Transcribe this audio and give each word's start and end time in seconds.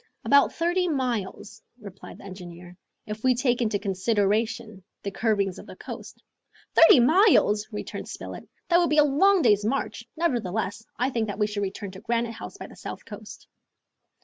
"About 0.25 0.51
thirty 0.51 0.87
miles," 0.87 1.61
replied 1.79 2.17
the 2.17 2.23
engineer, 2.23 2.75
"if 3.05 3.23
we 3.23 3.35
take 3.35 3.61
into 3.61 3.77
consideration 3.77 4.81
the 5.03 5.11
curvings 5.11 5.59
of 5.59 5.67
the 5.67 5.75
coast." 5.75 6.23
"Thirty 6.73 6.99
miles!" 6.99 7.67
returned 7.71 8.09
Spilett. 8.09 8.49
"That 8.69 8.79
would 8.79 8.89
be 8.89 8.97
a 8.97 9.03
long 9.03 9.43
day's 9.43 9.63
march. 9.63 10.03
Nevertheless, 10.17 10.83
I 10.97 11.11
think 11.11 11.27
that 11.27 11.37
we 11.37 11.45
should 11.45 11.61
return 11.61 11.91
to 11.91 12.01
Granite 12.01 12.31
House 12.31 12.57
by 12.57 12.65
the 12.65 12.75
south 12.75 13.05
coast." 13.05 13.45